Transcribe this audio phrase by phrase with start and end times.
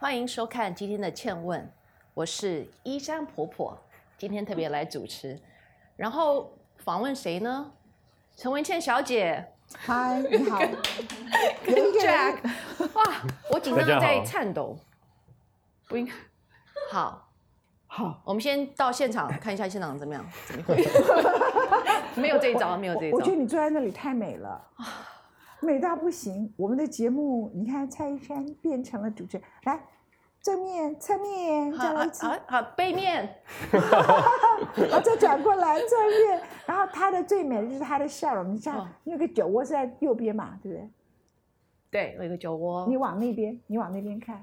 [0.00, 1.60] 欢迎收看今天的《倩问》，
[2.14, 3.76] 我是依山婆婆，
[4.16, 5.36] 今天特别来主持，
[5.96, 7.72] 然后访问谁呢？
[8.36, 9.44] 陈文倩小姐
[9.76, 10.56] 嗨，你好，
[11.64, 12.36] 跟 Jack，
[12.94, 14.78] 哇，我紧张的在颤抖，
[15.88, 16.12] 不应该。
[16.92, 17.28] 好，
[17.88, 20.24] 好，我们先到现场看一下现场怎么样？
[20.46, 20.76] 怎么会？
[22.14, 23.32] 没有这一招，没有这一招我觉。
[23.32, 24.64] 得你坐在那里太美了，
[25.60, 26.54] 美到不行。
[26.56, 29.80] 我们的节目，你看蔡依珊变成了主持人，来
[30.48, 33.36] 正面、侧面，再好来一次，好好，背面
[33.70, 38.54] 然后再转过来正面，然后她的最美的就是她的笑容。
[38.54, 40.90] 你像哦那个酒窝是在右边嘛，对不对？
[41.90, 44.42] 对，有一个酒窝你，往那边，你往那边看，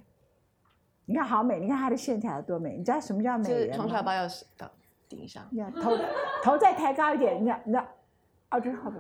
[1.06, 2.78] 你看好美，你看她的线条有多美。
[2.78, 3.84] 你知道什么叫美就是人吗？
[3.84, 4.70] 从小把钥匙到
[5.10, 5.44] 顶上。
[5.50, 5.98] 你看头
[6.44, 7.84] 头再抬高一点，你看，你知道，
[8.52, 8.98] 哦，这是好的。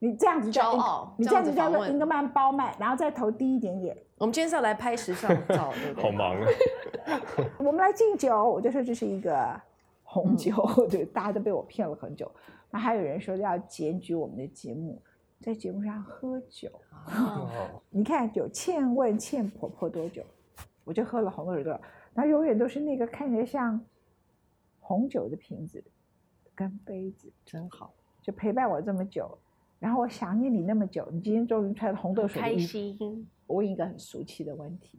[0.00, 3.96] 你这样子叫骄傲你这样子叫做英格曼包麦，然后再头低一点点。
[4.18, 6.02] 我们今天是要来拍时尚照， 对不对？
[6.02, 6.46] 好忙啊！
[7.58, 9.60] 我们来敬酒，我就说这是一个
[10.02, 12.30] 红酒，嗯对，大家都被我骗了很久。
[12.70, 15.02] 那还有人说要检举我们的节目，
[15.40, 16.70] 在节目上喝酒。
[17.14, 17.50] 哦
[17.90, 20.22] 你看有欠问欠婆婆多久，
[20.84, 21.80] 我就喝了红酒多少，
[22.14, 23.78] 然后永远都是那个看起来像
[24.80, 25.84] 红酒的瓶子
[26.54, 27.30] 跟杯子。
[27.44, 27.92] 真好，
[28.22, 29.36] 就陪伴我这么久，
[29.78, 32.56] 然后我想念你那么久，你今天终于穿红豆水的开。
[32.58, 33.28] 心。
[33.46, 34.98] 我问一个很俗气的问题，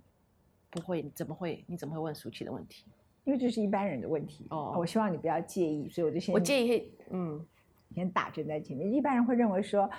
[0.69, 1.63] 不会，你怎么会？
[1.67, 2.85] 你怎么会问俗气的问题？
[3.23, 7.45] 因为这是一般人的问题，哦我希望你不要介意，所以我就先我介意，嗯，
[7.93, 8.89] 先打针在前面。
[8.91, 9.89] 一般人会认为说，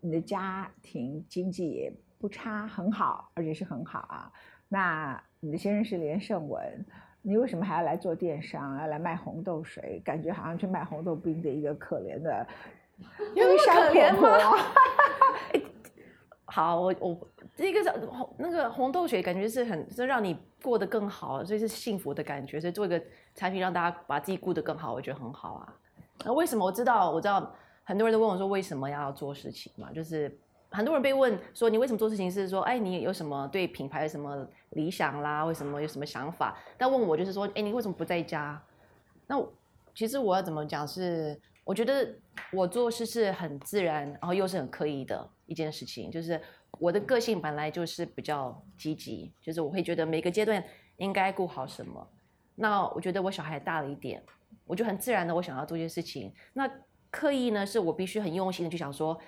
[0.00, 4.32] 你的家庭经济也不差，很好，而且是很好啊。
[4.68, 6.62] 那你的先生是连胜文，
[7.22, 10.00] 你为什么还要来做电商，要来卖红豆水？
[10.04, 12.46] 感觉好像去卖红豆冰的一个可怜的
[13.34, 14.58] 有那么悲伤可怜婆婆。
[16.46, 22.60] 好，我我这个是红那个红豆水，感觉是很是让你过得更好，所以是幸福的感觉。
[22.60, 23.02] 所以做一个
[23.34, 25.74] 产品让大家把自己顾得更好，我觉得很好啊。
[26.24, 27.10] 那为什么我知道？
[27.10, 30.38] 我知道很多人都问我说为什么要做事情嘛，就是
[30.70, 36.58] 很多人被问说你为什么做事情，是说哎你有什么对品牌有什么理想啦，为什么有什么想法？
[36.76, 38.60] 但问我就是说哎你为什么不在家？
[39.26, 39.42] 那
[39.94, 42.14] 其实我要怎么讲是，我觉得
[42.52, 46.10] 我做事是很自然，然后又是很刻意的一件事情。
[46.10, 46.40] 就是
[46.78, 50.62] 我的个性本来就是比较积极，就是我会觉得每个阶段
[50.96, 52.06] 应该顾好什么。
[52.54, 54.22] 那我觉得我小孩大了一点，
[54.66, 56.32] 我就很自然的我想要做一些事情。
[56.52, 56.70] 那
[57.10, 59.18] 刻意呢，是我必须很用心的去想说，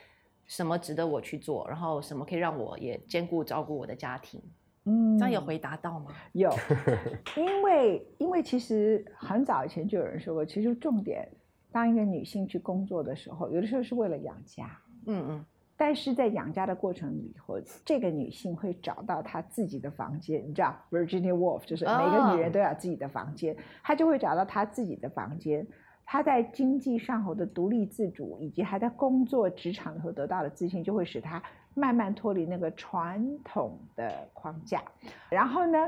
[0.46, 4.42] 什么值得我去做，然后什么可以让我也兼顾照顾我的家庭。
[4.84, 6.10] 嗯这样有回答到吗？
[6.32, 6.50] 有，
[7.36, 11.28] 因为因为其实很早以前就有人说过，其实重点，
[11.70, 15.44] 当一个女性去工作的时候，有的时候是为了养家，嗯嗯，
[15.80, 25.64] 但是在养家的过程里头，这个女性会找到她自己的房间，你知道，Virginia Woolf 就是每个女人都有自己的房间，她就会找到她自己的房间。
[26.04, 31.40] 她在经济上头的独立自主，以及她在工作职场里头得到的自信，就会使她
[31.74, 34.82] 慢慢脱离那个传统的框架。
[35.30, 35.78] 然后呢，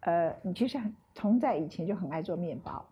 [0.00, 2.84] 呃，你其实很从在以前就很爱做面包，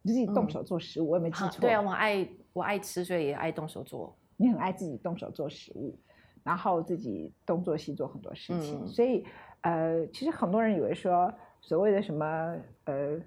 [0.00, 1.48] 你自己动手做食物，我有没有记错？
[1.48, 4.16] 好对啊，我爱我爱吃，所以也爱动手做。
[4.36, 5.96] 你很爱自己动手做食物，
[6.42, 8.88] 然后自己东做西做很多事情，嗯。
[8.88, 9.24] 所以
[9.62, 13.20] 呃，其实很多人以为说所谓的什么呃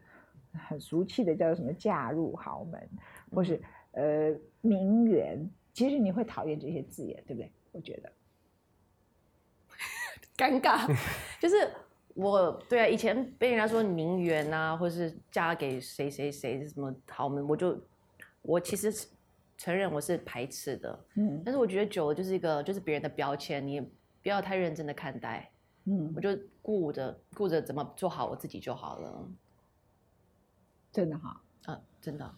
[0.54, 2.90] 很俗气的叫做什么嫁入豪门，
[3.32, 7.52] 或是呃名媛，其实你会讨厌这些字眼，对不对？
[7.72, 8.12] 我觉得，
[10.38, 10.88] 尴尬，
[11.40, 11.56] 就是
[12.16, 17.80] 我对啊，以前被人家说名媛啊，或是嫁给谁谁谁什么豪门，我就
[18.42, 19.08] 我其实是
[19.58, 21.42] 承认我是排斥的，嗯。
[21.44, 25.52] 但是我觉得久了就是一个就是别人的标签，你也不要太认真的看待，
[25.86, 26.14] 嗯。
[26.16, 26.30] 我，就
[26.62, 29.28] 顾着顾着怎么做好我自己就好了，
[30.92, 32.36] 真的哈，啊，真的，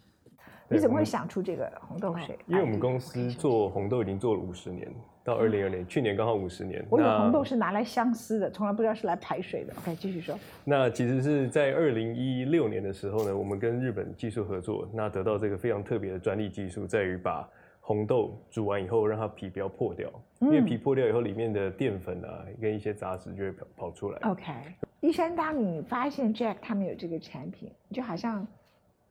[0.70, 2.38] 你怎么会想出这个红豆水？
[2.48, 4.94] 因为我们公司做红豆已经做了五十年，
[5.30, 6.84] 到二零二年，去年刚好五十年。
[6.90, 9.74] 我以为红豆是拿来相思的，从来不知道是来排水的。
[9.78, 10.38] OK，继续说。
[10.66, 17.48] 那其实是在二零一六年的时候呢，我们跟日本技术合作，那得到这个非常特别的专利技术，在于把
[17.80, 20.10] 红豆煮完以后，让它皮不要破掉，
[20.40, 24.20] 因为嗯皮破掉以后，里面的淀粉啊跟一些杂质就会跑跑出来。
[24.24, 24.52] OK，
[25.00, 28.46] 一山当你发现 Jack 他们有这个产品，就好像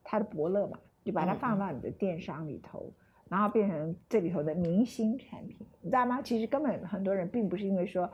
[0.02, 2.92] 他的伯乐嘛，你把它嗯放到你的电商里头，
[3.28, 6.20] 然后变成这里头的明星产品，你知道吗？
[6.22, 8.10] 其实根本很多人并不是因为说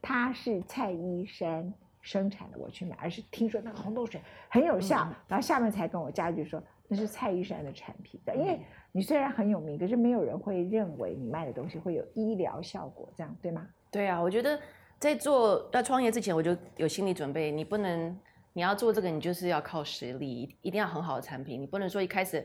[0.00, 8.60] 它是蔡依珊生产的我去买，而是听说那个红豆水很有效，嗯然后下面才跟我加一句说那是蔡依珊的产品的，因为
[8.92, 13.66] 你虽然很有名，可是没有人会认为你卖的东西会有医疗效果，这样对吗？
[13.90, 14.60] 对啊，我觉得
[14.98, 18.16] 在做在创业之前，我就有心理准备，你不能
[18.52, 22.44] 你要做这个，你就是要靠实力，一定要很好的产品，你不能说一开始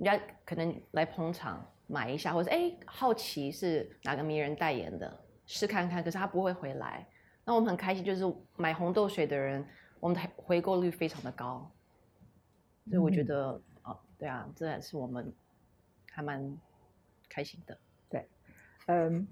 [0.00, 7.06] 人家可能来捧场买一下，或者哎好奇是哪个名人代言的，试看看，可是他不会回来。
[7.44, 8.24] 那我们很开心，就是
[8.56, 9.64] 买红豆水的人，
[9.98, 11.70] 我们的回购率非常的高，
[12.86, 15.30] 所以我觉得哦，对啊，这也是我们
[16.10, 16.58] 还蛮
[17.28, 17.76] 开心的。
[18.08, 18.26] 对，
[18.86, 19.28] 嗯。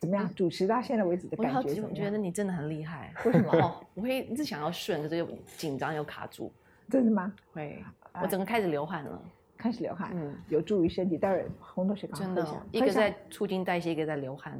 [0.00, 0.34] 怎么样？
[0.34, 3.10] 主持到现在为止的感觉我觉得你真的很厉害。
[3.24, 3.50] 为什么？
[3.58, 5.26] 哦，我会一直想要顺，可是又
[5.56, 6.52] 紧张又卡住。
[6.90, 7.34] 真的吗？
[7.54, 7.82] 会，
[8.22, 9.22] 我整个开始流汗了。
[9.56, 11.16] 开始流汗，嗯，有助于身体。
[11.16, 14.58] 待会儿红豆水刚真的，一个在促进代谢，一个在流汗。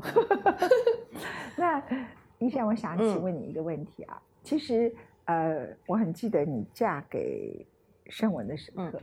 [1.59, 1.83] 那
[2.39, 4.95] 以前我想请问你一个问题啊，其实
[5.27, 7.67] 呃，我很记得你嫁给
[8.07, 9.01] 盛文的时刻，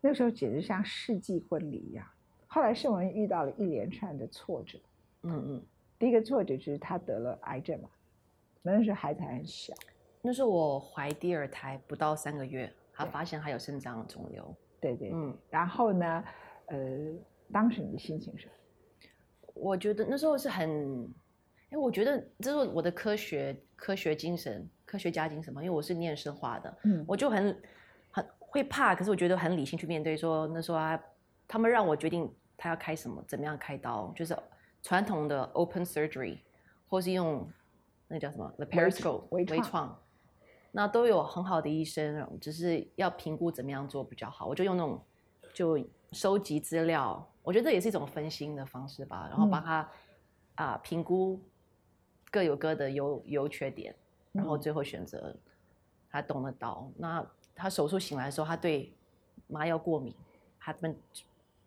[0.00, 2.06] 那时候简直像世纪婚礼一样。
[2.46, 4.78] 后来盛文遇到了一连串的挫折。
[5.24, 5.62] 嗯嗯，
[5.98, 7.88] 第一个挫折就是他得了癌症嘛，
[8.62, 9.74] 那时候孩子还很小，
[10.22, 14.56] 那时候我怀第二胎不到三个月，他发现还有肾脏肿瘤。
[14.80, 16.24] 对对，嗯，然后呢，
[16.66, 16.78] 呃，
[17.52, 18.48] 当时你的心情是？
[19.54, 21.08] 我觉得那时候是很，
[21.70, 27.62] 哎，我觉得这是我的科学科学精神，科学家精神嘛，因为我是念生化的，嗯，我就很
[28.10, 31.00] 很会怕，可是我觉得很理性去面对，说那时候啊，
[31.46, 34.36] 他们让我决定他要开什么，怎么样开刀，就是。
[34.82, 36.38] 传统的 open surgery，
[36.86, 37.44] 或是用
[38.06, 40.00] 那叫什么 the periscope 微创，
[40.76, 44.44] 那都有很好的医生，只是要评估怎么样做比较好。
[44.46, 45.00] 我就用那种
[45.54, 45.82] 就
[46.12, 49.26] 收集资料，我觉得这也是一种分心的方式吧。
[49.30, 49.88] 然后帮他
[50.56, 51.40] 啊评估
[52.30, 53.96] 各有各的优优缺点，
[54.32, 55.34] 然后最后选择
[56.10, 56.86] 他动了刀。
[56.98, 58.92] 那他手术醒来的时候，他对
[59.46, 60.14] 麻药过敏，
[60.60, 60.94] 他们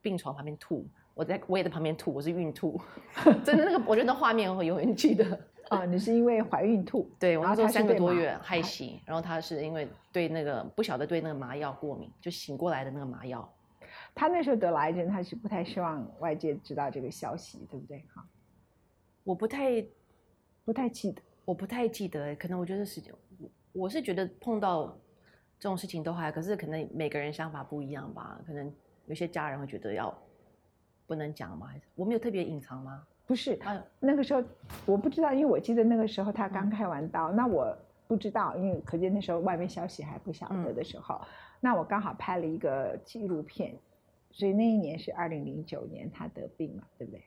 [0.03, 0.85] 病床旁边吐。
[1.15, 2.79] 我在我也在旁边吐，我是孕吐，
[3.43, 5.25] 真的那个，我觉得那画面会永远记得。
[5.69, 7.09] 啊，你是因为怀孕吐？
[7.19, 13.47] 对，我那时候三个多月害喜，然后他是因为对那个不晓得对那个麻药过敏，就醒过来的那个麻药。
[14.13, 18.03] 他那时候得了癌症，他是不太希望外界知道这个消息，对不对？
[18.13, 18.27] 哈，
[19.23, 19.85] 我不太
[20.65, 23.01] 不太记得，我不太记得，可能我觉得是，
[23.71, 24.87] 我是觉得碰到
[25.59, 28.73] 这种事情都还，可是可能每个人想法不一样吧，可能
[29.05, 30.13] 有些家人会觉得要。
[31.07, 31.65] 不能讲吗？
[31.65, 33.03] 还是我没有特别隐藏吗？
[33.29, 33.59] 不是，
[33.99, 34.43] 那个时候
[34.87, 37.77] 我不知道，因为我记得那个时候他刚开完刀，那我
[38.07, 41.21] 不知道，因为可见那时候外面消息还不晓得的时候，
[41.59, 43.75] 那我刚好拍了一个纪录片，
[44.31, 47.23] 所以那一年是二零零九年他得病了，对不对？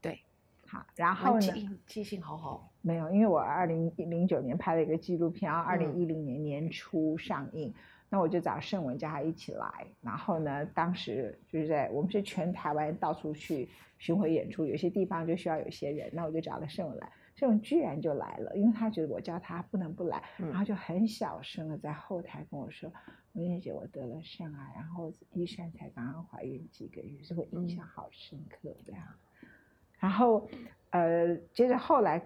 [0.00, 0.20] 对，
[0.66, 1.78] 好，然后呢？
[1.86, 2.70] 记性好好。
[2.80, 7.74] 没有，因为我二零零九年拍了一个纪录片，然后二零一零年年初上映。
[8.08, 9.68] 那我就找盛文叫他一起来，
[10.00, 13.68] 然后呢，当时就是在我们是全台湾到处去
[13.98, 22.92] 巡回演出，有些地方就需要有些人，那我就找了盛文来，盛文居然就来了，因为他觉得我叫他不能不来，然后就很小声的在后台跟我说
[23.34, 29.02] ：“文燕姐，我得了肾癌，然后医生才刚刚怀孕几个月，所以我印象好深刻这样。”
[29.98, 30.48] 然后，
[30.90, 32.24] 呃，接着后来，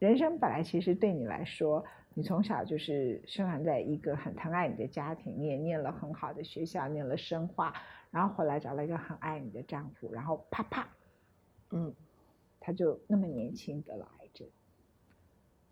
[0.00, 1.84] 人生本来其实对你来说。
[2.14, 7.74] 你从小就是生长在一个很疼爱你的家庭，你也念了很好的学校，念了生化，
[8.10, 10.86] 然后回来找了一个很爱你的丈夫，然后啪啪，
[11.70, 11.94] 嗯，
[12.60, 14.46] 他就那么年轻得了癌症，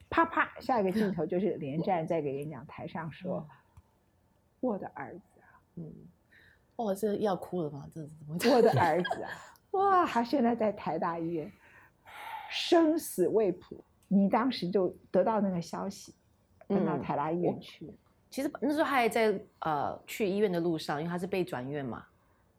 [0.09, 3.47] 啪啪，下一个镜头就是 连战在给演讲台上说
[4.61, 5.93] ：“我的儿子啊，嗯，
[6.77, 7.87] 哦，这要哭了吗？
[7.95, 8.57] 这是怎么？
[8.57, 9.31] 我的儿 子啊，
[9.73, 11.53] 哇，他现在在台大医院，
[12.51, 16.15] 生死未卜，你当时就得到那个消息。”
[16.71, 17.93] 搬到台大医院去，
[18.31, 22.07] 其实那时候他还在呃去医院的路上，因为他是被转院嘛。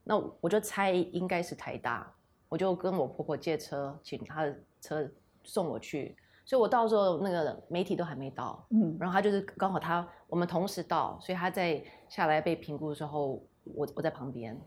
[0.04, 2.12] 那我就猜应该是台大，
[2.50, 5.10] 我就跟我婆婆借车，请她的车
[5.44, 6.16] 送我去。
[6.44, 14.60] 所以我到时候那个媒体都还没到，嗯，然后他就是刚好他我们同时到，所以他在下来被评估的时候，我我在旁边。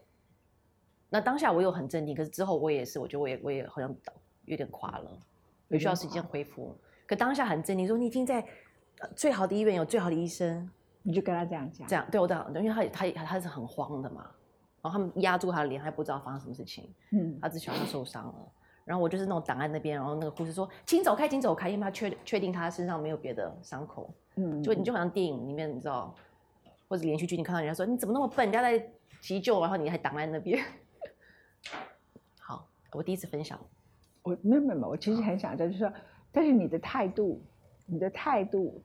[1.11, 3.95] 那当下我又很镇定，可是之后我也是，我觉得我也我也好像
[4.47, 5.11] 有点垮了，
[5.69, 6.75] 有需要时间恢复。
[7.07, 8.47] 可当下很镇定，说你已经在。
[9.17, 10.69] 最好的医院有最好的医生，
[11.03, 11.87] 你就跟他这样讲。
[11.89, 14.23] 这样对我这样，因为他他他是很慌的嘛，
[14.83, 16.93] 然后他们压住他的脸，还不知道发生什么事情。
[17.13, 18.53] 嗯，他只晓得他受伤了。
[18.85, 26.15] 然后我就是那种挡在那边，然后那个护士说：“请走开，请走开，因为他确确定他身上没有别的伤口。”嗯，就你就好像电影里面你知道，
[26.87, 28.45] 或者连续剧，你看到人家说：“你怎么那么笨？
[28.45, 28.79] 人家在
[29.23, 30.63] 急救，然后你还挡在那边。
[32.39, 33.59] ”好，我第一次分享。
[34.23, 35.91] 我没有没有，我其实很想就是说，
[36.31, 37.43] 但是你的态度。
[37.87, 38.83] 你的态度，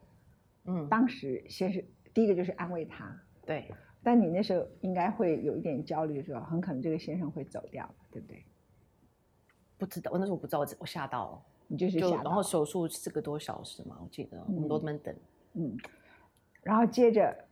[0.64, 3.14] 嗯，当时先是第一个就是安慰他，
[3.46, 6.46] 对，但你那时候应该会有一点焦虑，是吧？
[6.50, 8.44] 很可能这个先生会走掉，对不对？
[9.78, 15.14] 不知道，我那时候我不知道，我我吓到了，你就是就吓到了然后手术四个多小时嘛，我记得我们都在那等。
[15.54, 15.76] 嗯，
[16.62, 17.44] 然后接着，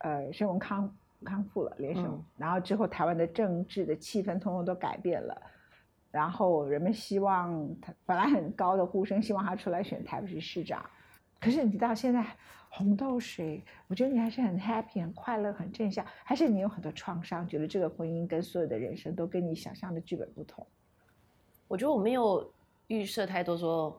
[0.00, 0.94] 呃，生文康
[1.24, 5.42] 康复了，连胜，嗯然后之后台湾的政治的气氛通通都改变了，
[6.12, 10.88] 然后人们希望他本来很高的呼声，希望他出来选台北市市长，
[11.40, 12.24] 可是你知道现在
[12.68, 20.66] 红豆水，我觉得你还是很 happy、很快乐、很正向，还是你有很多创伤，觉得这个婚姻跟所有的人生都跟你想象的剧本不同。
[21.66, 22.52] 我觉得我没有
[22.88, 23.98] 预设太多说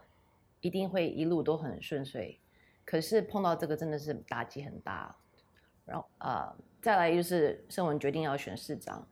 [0.61, 2.37] 一定会一路都很顺遂，
[2.85, 5.15] 可是碰到这个真的是打击很大。
[5.85, 9.05] 然后呃，再来就是盛文决定要选市长，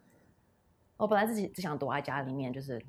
[1.02, 2.80] 我本来自己只想躲在家里面，就是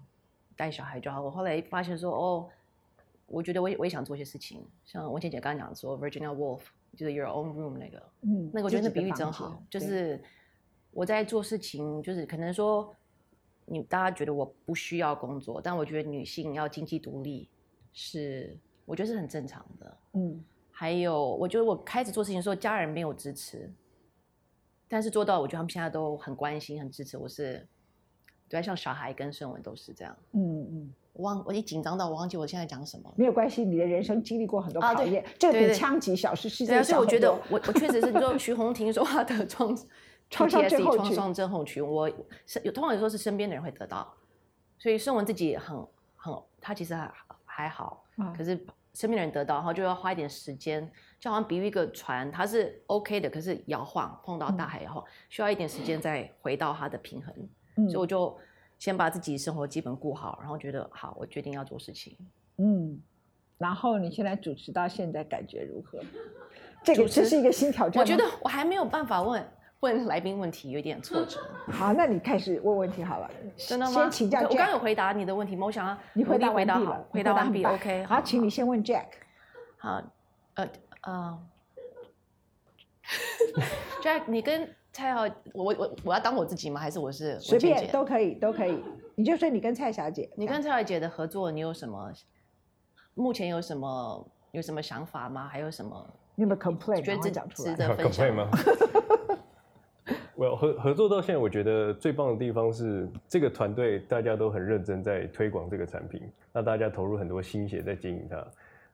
[0.54, 1.23] 带小孩就好。
[1.23, 2.47] 我后来发现说，哦，
[3.25, 6.61] 我觉得我也我也想做一些事情，像文倩姐刚刚讲说 Virginia Woolf
[6.95, 10.23] 就是 Your Own Room 那个，嗯，那个我觉得那比喻真好就是
[10.90, 12.95] 我在做事情，就是可能说
[13.64, 17.49] 你大家觉得我不需要工作，但我觉得女性要经济独立
[17.95, 18.54] 是
[18.85, 19.97] 我觉得是很正常的。
[20.12, 23.73] 嗯还有，我觉得我开始做事情的时候，家人没有支持，
[24.88, 27.16] 但是做到，我觉得他们现在都很关心、很支持。
[27.16, 27.66] 我是
[28.52, 30.16] 对，像小孩跟盛文都是这样。
[30.32, 30.94] 嗯嗯。
[31.14, 33.14] 我忘，我一紧张到我忘记我现在讲什么了。
[33.18, 37.32] 没有关系，你的人生经历过很多考验，这个比枪击小事世对啊，界小所以我觉得。
[37.50, 39.76] 我我确实是，你说徐宏婷说话的创
[40.30, 42.11] 创伤症 PTSD 候群创伤症候群，我
[42.47, 44.14] 是有通常有时候是身边的人会得到，
[44.78, 45.76] 所以盛文自己很
[46.16, 47.12] 很，他其实还
[47.44, 48.59] 还好，嗯可是
[48.94, 50.90] 身边的人得到，然后就要花一点时间，
[51.21, 57.35] 就好像比喻一个船，它是 OK 的，可是摇晃碰到大海摇晃，需要一点时间再回到它的平衡，
[57.76, 58.36] 嗯所以我就
[58.78, 62.16] 先把自己生活基本顾好，然后觉得好，我决定要做事情。
[62.56, 63.00] 嗯，
[63.58, 66.00] 然后你现在主持到现在感觉如何？
[66.84, 68.00] 这个这是一个新挑战。
[68.00, 69.46] 我觉得我还没有办法问
[69.80, 71.40] 问来宾问题，有点挫折。
[71.70, 73.30] 好，那你开始问问题好了。
[73.56, 73.92] 真的吗？
[73.92, 75.66] 先请教我我刚有回答你的问题吗？
[75.66, 77.64] 我想要你回答回答好回答完毕。
[77.64, 79.06] OK，好，请你先问 Jack。
[79.78, 80.02] 好，
[80.54, 80.68] 呃
[81.02, 81.38] 呃
[84.02, 85.22] ，Jack，你跟蔡浩，
[85.54, 86.78] 我我我要当我自己吗？
[86.80, 88.78] 还是我是随便都可以，都可以。
[89.14, 92.12] 你就说你跟蔡小姐，你跟蔡小姐的合作，你有什么？
[93.14, 95.49] 目前有什么有什么想法吗？
[95.49, 96.96] 还有什么你有没有 complain？
[96.96, 97.70] 赶觉得值快讲出来。
[97.72, 98.50] 值得 分 complain 吗？
[100.34, 106.20] 我合合作到现在，我觉得最棒的地方是这个团队大家都很认真在推广这个产品，
[106.52, 108.44] 那大家投入很多心血在经营它。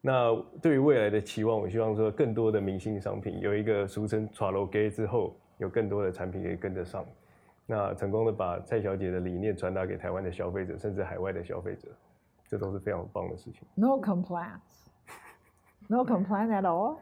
[0.01, 7.05] 那对于未来的期望，我希望说更多的明星商品有一个俗称 t r a l o gay 之后，有更多的产品可以跟得上。
[7.67, 11.89] 那成功的把蔡小姐的理念传达给台湾的消费者，甚至海外的消费者，
[12.49, 13.61] 这都是非常棒的事情。
[13.75, 14.89] No complaints.
[15.87, 16.99] No complaint at all.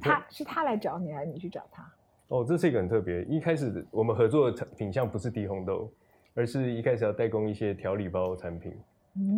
[0.00, 1.88] 他是他来找你，还是你去找他？
[2.28, 3.22] 哦，这是一个很特别。
[3.24, 5.92] 一开始我们合作的产品项不是低红豆，
[6.34, 8.72] 而是一开始要代工一些调理包产品，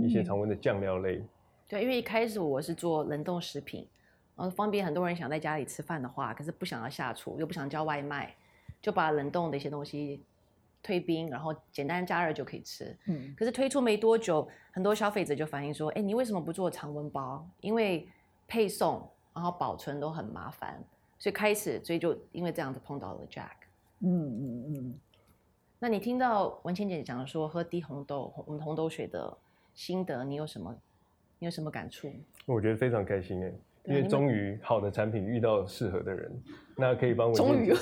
[0.00, 1.23] 一些嗯常温的酱料类。
[1.68, 3.88] 对，因为一开始我是做冷冻食品，
[4.36, 8.34] 然后方便很多人想在家里吃饭的话，可是不想要下厨，又不想叫外卖，
[8.80, 10.22] 就把冷冻的一些东西
[10.82, 12.96] 退冰，然后简单加热就可以吃。
[13.06, 17.48] 嗯可是推出没多久，很多消费者就反映说：“哎，你为什么不做常温包？
[17.60, 18.08] 因为
[18.48, 20.82] 配送然后保存都很麻烦。”
[21.18, 23.64] 所以开始，所以就因为这样子碰到了 Jack。
[24.00, 24.94] 嗯嗯嗯，
[25.78, 29.34] 那你听到文倩姐讲说喝低红豆红红豆水的
[29.72, 30.76] 心得，你有什么？
[31.38, 32.12] 你有什么感触？
[32.46, 33.52] 我觉得非常开心哎，
[33.86, 36.32] 因为终于好的产品遇到适合的人，
[36.76, 37.72] 那可以帮 我终于，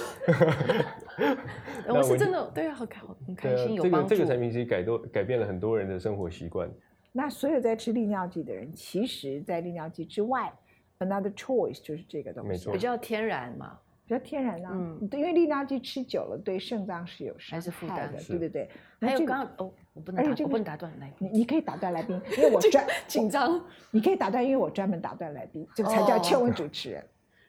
[1.87, 4.09] 那我是真的对啊，好开很开心，有这帮助。
[4.09, 6.69] 个这个产品其实改多改变了很多人的生活习惯。
[7.13, 10.53] 那所有在吃利尿剂的人，其实在利尿剂之外
[10.99, 14.71] ，another choice 就是这个东西，比较天然嘛，比较天然啊。
[14.73, 18.71] 嗯对，因为利尿剂吃久了对肾脏是有伤还是负担害的，对对对。
[19.01, 23.61] 还有刚刚哦，我不能打，而且这个我不能打断来宾，你你可以打断来宾，因为 我专 紧张。
[23.91, 27.01] 你可以打断，因为我专门打断来宾，这个才叫哦劝问主持人。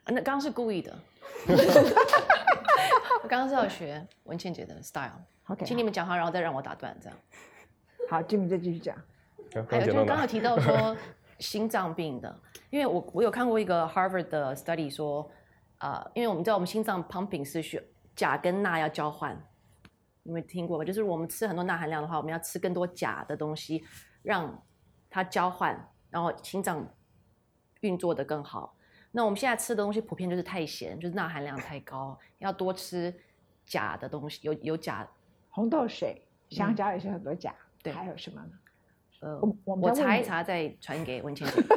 [0.03, 0.93] 啊那刚刚是故意的，
[3.23, 7.17] 我刚刚是要学文倩姐的 style，OK，请你们讲话，然后再让我打断，这样。
[8.09, 8.95] 好，Jimmy 再继续讲。
[9.69, 10.05] 还有就是刚？
[10.05, 10.97] 刚刚有提到说
[11.39, 12.35] 心脏病的，
[12.69, 15.29] 因为我我有看过一个 Harvard 的 study 说，
[15.83, 17.77] 呃，因为我们知道我们心脏 pumping 是需
[18.15, 19.37] 钾跟钠要交换，
[20.23, 20.85] 你们听过吗？
[20.85, 23.83] 就是我们吃很多钠含量的话，我们要吃更多钾的东西，
[24.21, 24.63] 让
[25.09, 26.87] 它交换，然后心脏
[27.81, 28.77] 运作的更好。
[29.11, 33.13] 那我们现在吃的东西普遍就是太咸，就是钠含量太高，要多吃
[33.65, 35.05] 钾的东西，有有钾。
[35.49, 38.51] 红豆水、香蕉也是很多钾，嗯对还有什么呢？
[39.19, 41.61] 呃，我我查一查再传给文倩姐。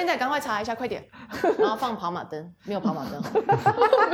[0.00, 1.04] 现在赶快查一下，快点，
[1.60, 3.22] 然后放跑马灯，没有跑马灯。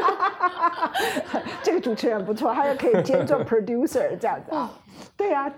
[1.62, 4.68] 这个主持人不错，他又可以兼做 producer 这样子啊。
[5.16, 5.48] 对啊，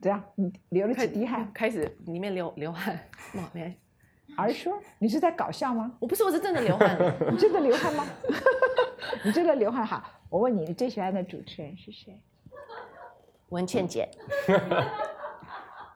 [0.00, 0.24] 怎样？
[0.36, 1.46] 你流了几滴汗？
[1.52, 2.98] 开始里面流流汗，
[3.34, 3.78] 哇，没，
[4.38, 5.92] 儿说你是在搞笑吗？
[6.00, 6.96] 我不是，我是真的流汗。
[7.30, 8.06] 你真的流汗吗？
[9.22, 10.02] 你真的流汗好。
[10.30, 12.22] 我问你，你最喜欢的主持人是谁？
[13.50, 14.08] 文倩姐。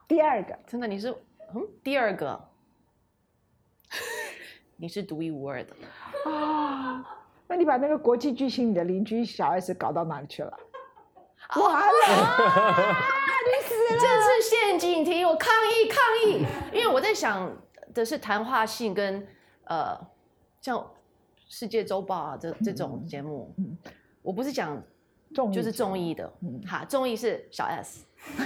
[0.07, 1.09] 第二个，真的你是
[1.55, 2.39] 嗯，第二个，
[4.81, 5.75] 你是独一无二的
[6.31, 7.05] 啊。
[7.47, 10.57] 那你把那个国际巨星，你的邻居小 S 搞到哪里去了？
[11.55, 11.81] 完了，
[13.43, 13.99] 你死了！
[13.99, 16.45] 这是陷阱题，我抗议抗议！
[16.71, 17.51] 因为我在想
[17.93, 19.27] 的是谈话性跟
[19.65, 19.99] 呃，
[20.61, 20.89] 像
[21.47, 23.53] 世界周报啊这这种节目，
[24.21, 24.81] 我不是讲
[25.33, 26.31] 综就是综艺的，
[26.67, 28.05] 哈，综艺是小 S。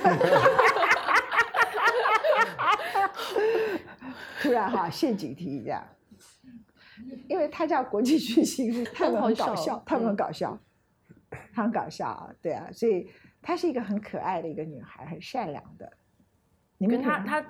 [4.42, 5.84] 突然哈，陷阱题这样，
[7.28, 10.60] 因为他叫国际巨星，他们很搞笑，他们很搞笑。
[11.52, 13.10] 很搞笑啊，对啊，所以
[13.42, 15.92] 她是一个很可爱的一个女孩，很善良的。
[16.78, 17.44] 你跟她，她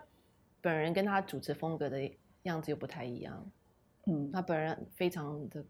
[0.61, 2.09] 本人跟她主持风格的
[2.43, 3.51] 样子又不太一样。
[4.05, 5.65] 嗯，她本人非常的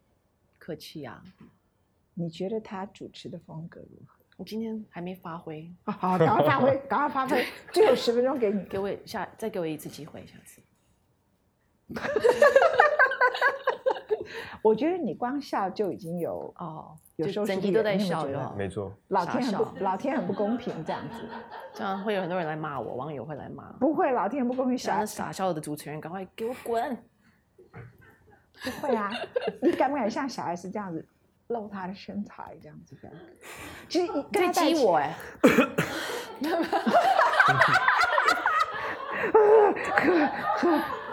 [0.59, 1.23] 客气啊。
[2.13, 4.23] 你觉得她主持的风格如何？
[4.37, 5.73] 我今天还没发挥。
[5.85, 10.61] 好，赶快发挥，赶快发挥， 最后十分钟给你，给我下，再给我一次机会，下次。
[14.61, 18.25] 我觉得你光笑就已经有哦，有时候整集都在笑，
[18.57, 18.91] 没错。
[19.09, 21.27] 老天很不，老天很不公平，这样子，
[21.73, 23.71] 这样会有很多人来骂我，网友会来骂。
[23.73, 26.97] 不会，老天很不公平，傻傻笑的主持人，赶快给我滚！
[28.63, 29.11] 不会啊，
[29.61, 31.05] 你敢不敢像小 S 这样子
[31.47, 33.17] 露他的身材，这样子这样？
[33.89, 35.13] 其实你在激我哎！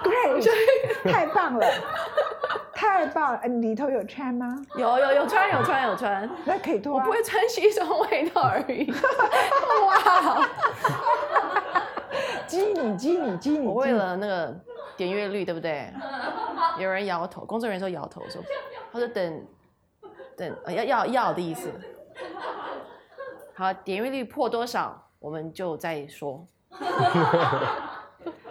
[0.02, 1.67] 对，太棒了。
[2.80, 3.40] 太棒了！
[3.60, 4.56] 里头有穿吗？
[4.75, 6.94] 有有有穿有穿有穿，那可以脱。
[6.94, 8.90] 我不会穿西装外套而已。
[9.87, 10.49] 哇！
[12.46, 13.66] 激你激你激你！
[13.66, 14.56] 我为了那个
[14.96, 15.92] 点阅率，对不对？
[16.78, 18.42] 有人摇头，工作人员说摇头，说
[18.90, 19.46] 他说等
[20.35, 21.70] 等要要要的意思。
[23.55, 26.46] 好，点阅率破多少，我们就再说。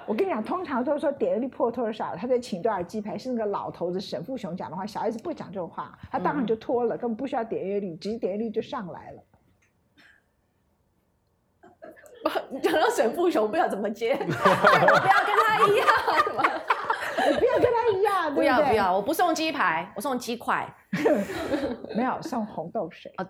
[0.10, 9.24] 我跟你讲，通常都说点击率破多少，他在请多少鸡排，是那个老头子沈富雄讲的话，小孩子不会讲这种话，他当然就脱了，根本不需要点阅率，直接点阅率就上来了。
[12.64, 14.42] 讲到沈富雄，不知道怎么接，不要跟
[15.46, 15.88] 他一样，
[17.32, 20.68] 你不要跟他一样，不要不要，我不送鸡排，我送鸡块，
[21.96, 23.28] 没有送红豆水啊。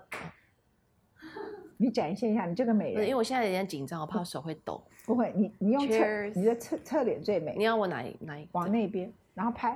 [1.76, 4.82] 你展现一下你这个美人，因为我现在有点紧张，我怕手会抖。
[5.10, 7.56] 不会，你你用侧，你的侧侧脸最美。
[7.58, 8.48] 你要我哪一哪一？
[8.52, 9.76] 往那边，然后拍。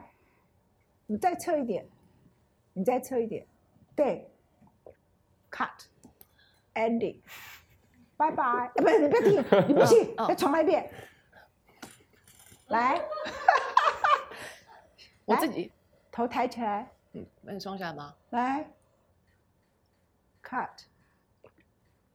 [1.08, 1.84] 你再侧一点，
[2.74, 3.44] 你再侧一点，
[3.96, 4.30] 对。
[5.50, 7.18] Cut，ending，
[8.16, 8.72] 拜拜。
[8.76, 10.88] 不是，你不要停，你不信，再重来一遍。
[12.68, 13.02] 来，
[15.26, 15.72] 我自己
[16.12, 16.88] 头抬起来。
[17.14, 18.16] 嗯，那你双下巴。
[18.30, 18.70] 来
[20.44, 20.70] ，Cut。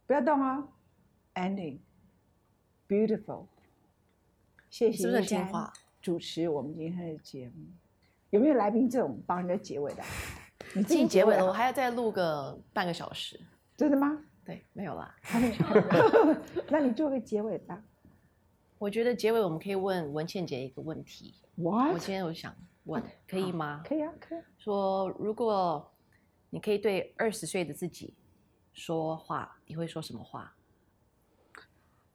[0.06, 0.68] 不要动哦
[2.88, 3.46] ，ending，beautiful，
[4.70, 7.66] 谢谢是听话主持我们今天的节目，
[8.30, 10.02] 有没有来宾这种帮人家结尾的？
[10.74, 13.38] 你自己结尾了，我还要再录个半个小时。
[13.76, 14.24] 真的吗？
[14.44, 15.14] 对，没有啦。
[16.68, 17.82] 那你做个结尾吧。
[18.78, 21.34] 我觉得结尾我们可以问文倩姐一个问题。
[21.56, 21.92] What？
[21.92, 23.82] 我今天我想问，可以吗？
[23.84, 24.40] 可以啊，可以。
[24.58, 25.90] 说如果
[26.50, 28.14] 你可以对二十岁的自己。
[28.74, 30.54] 说话你会说什么话？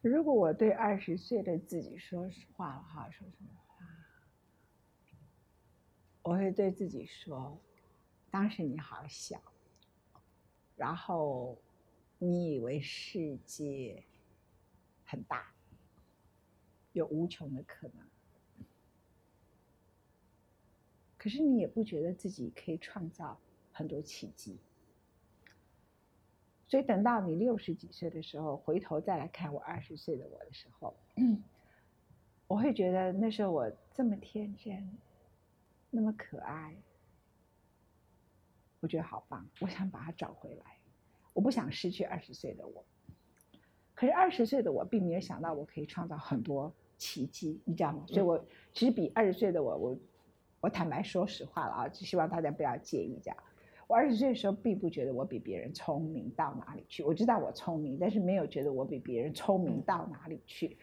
[0.09, 3.87] 如果我对二十岁的自己说实话的话，说什么话？
[6.23, 7.57] 我会对自己说：
[8.29, 9.41] 当时你好小，
[10.75, 11.57] 然后
[12.19, 14.03] 你以为世界
[15.05, 15.53] 很大，
[16.91, 18.05] 有无穷的可能，
[21.17, 23.39] 可是你也不觉得自己可以创造
[23.71, 24.59] 很多奇迹。
[26.73, 30.95] 所以等到你六十几岁的时候，回头再来看我二十岁的我的时候，
[32.47, 34.97] 我会觉得那时候我这么天真，
[35.91, 36.75] 那么可爱，
[38.79, 39.47] 我觉得好棒。
[39.59, 40.79] 我想把它找回来，
[41.33, 42.83] 我不想失去二十岁的我。
[43.93, 48.03] 可是二十岁的我并没有想到我可以创造很多奇迹，你知道吗？
[48.07, 49.97] 所以我其实比二十岁的我，我
[50.61, 53.37] 我坦白说实话了啊，只希望大家不要介意这样。
[53.87, 57.03] 我二十岁的时候，并不觉得我比别人聪明到哪里去。
[57.03, 60.77] 我知道我聪明，但是没有觉得我比别人聪明到哪里去。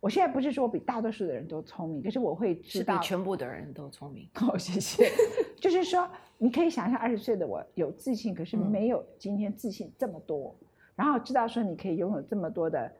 [0.00, 4.28] 我现在不是说我比大多数的人都聪明，可是我会知道比全部的人都聪明。
[4.34, 5.08] 好， 谢谢。
[5.56, 10.54] 就是说，你可以想象二十岁的我有自信，可是没有今天自信这么多。
[10.94, 12.92] 然后知道说你可以拥有这么多的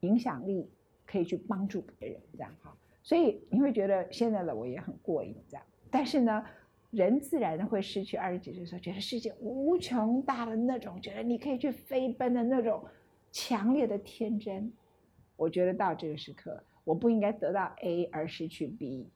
[0.00, 0.66] 影响力，
[1.04, 2.74] 可以去帮助别人，这样哈。
[3.02, 5.64] 所以你会觉得现在的我也很过瘾，这样。
[5.90, 6.42] 但是呢，
[6.90, 12.84] 人自然会失去二十几岁的时候觉得世界无穷大的那种，觉得你可以去飞奔的那种
[13.30, 14.72] 强烈的天真。
[15.36, 19.10] 我觉得到这个时刻，我不应该得到 A 而失去 B，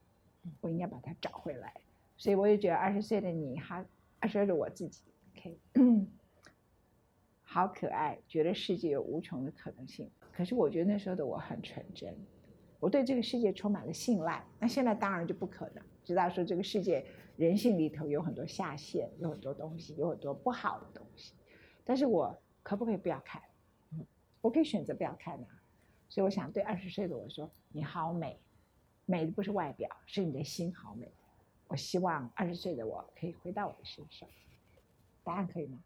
[0.61, 1.73] 我应该把它找回来。
[2.17, 3.83] 所以我也觉得二十岁的你，哈，
[4.19, 5.01] 二十岁的我自己
[5.35, 5.59] ，OK，
[7.43, 10.11] 好可爱，觉得世界有无穷的可能性。
[10.31, 12.15] 可是我觉得那时候的我很纯真，
[12.79, 14.45] 我对这个世界充满了信赖。
[14.59, 21.35] 那现在当然就不可能，知道说这个世界人性里头有很多下限，有很多东西，有很多不好的东西。
[21.85, 23.41] 但是我可不可以不要看？
[23.93, 24.05] 嗯
[24.41, 25.47] 我可以选择不要看啊。
[26.09, 28.41] 所以我想对二十岁的我说：“你好美，
[29.07, 31.09] 美的不是外表，是你的心好美。”
[31.69, 34.29] 我希望二十岁的我可以回到我的身上。
[35.23, 35.79] 答案可以吗？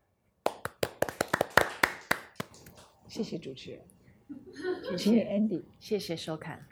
[3.07, 3.85] 谢谢主持人，
[4.97, 6.67] 请你 Andy，谢谢收看。